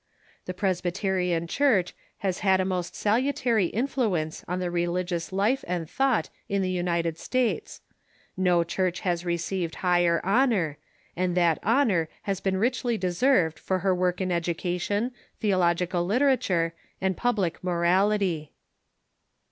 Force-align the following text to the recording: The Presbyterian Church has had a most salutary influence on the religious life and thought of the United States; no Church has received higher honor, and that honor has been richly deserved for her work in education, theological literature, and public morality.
The 0.45 0.55
Presbyterian 0.55 1.45
Church 1.45 1.93
has 2.25 2.39
had 2.39 2.59
a 2.59 2.65
most 2.65 2.95
salutary 2.95 3.67
influence 3.67 4.43
on 4.47 4.57
the 4.57 4.71
religious 4.71 5.31
life 5.31 5.63
and 5.67 5.87
thought 5.87 6.31
of 6.49 6.61
the 6.63 6.71
United 6.71 7.19
States; 7.19 7.81
no 8.35 8.63
Church 8.63 9.01
has 9.01 9.25
received 9.25 9.75
higher 9.85 10.19
honor, 10.23 10.79
and 11.15 11.37
that 11.37 11.59
honor 11.61 12.09
has 12.23 12.39
been 12.41 12.57
richly 12.57 12.97
deserved 12.97 13.59
for 13.59 13.77
her 13.85 13.93
work 13.93 14.19
in 14.19 14.31
education, 14.31 15.11
theological 15.39 16.03
literature, 16.03 16.73
and 16.99 17.15
public 17.15 17.63
morality. 17.63 18.53